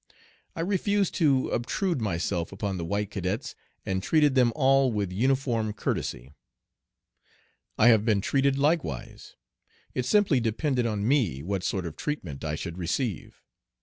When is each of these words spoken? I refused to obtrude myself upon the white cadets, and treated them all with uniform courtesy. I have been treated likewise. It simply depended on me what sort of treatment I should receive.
I 0.55 0.61
refused 0.61 1.13
to 1.21 1.49
obtrude 1.49 2.01
myself 2.01 2.51
upon 2.51 2.77
the 2.77 2.83
white 2.85 3.11
cadets, 3.11 3.53
and 3.85 4.01
treated 4.01 4.33
them 4.33 4.51
all 4.55 4.91
with 4.91 5.11
uniform 5.11 5.73
courtesy. 5.73 6.33
I 7.77 7.89
have 7.89 8.03
been 8.03 8.19
treated 8.19 8.57
likewise. 8.57 9.35
It 9.93 10.07
simply 10.07 10.39
depended 10.39 10.87
on 10.87 11.07
me 11.07 11.43
what 11.43 11.61
sort 11.63 11.85
of 11.85 11.97
treatment 11.97 12.43
I 12.43 12.55
should 12.55 12.79
receive. 12.79 13.43